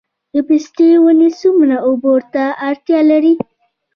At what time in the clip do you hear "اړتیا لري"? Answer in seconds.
2.67-3.33